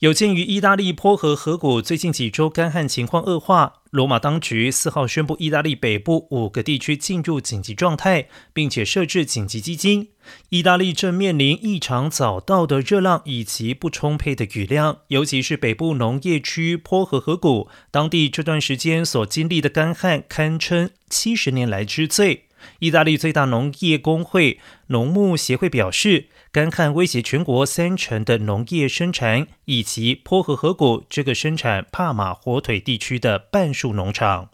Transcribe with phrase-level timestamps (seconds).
[0.00, 10.08] 有鉴于意大利坡河河谷最近几周干旱情况恶化，罗马当局四号宣布意大利北部五个地区进入紧急状态，并且设置紧急基金。
[10.48, 22.46] 意大利正面临异常早到的热浪以及不充沛的雨量，尤其是北部农业区坡河河谷，当地这段时间所经历的干旱堪称七十年来之最。
[22.80, 24.58] 意大利最大农业工会
[24.88, 34.50] 农牧协会表示，干旱威胁全国三成的农业生产，以及坡河河谷这个生产帕马火腿地区的半数农场。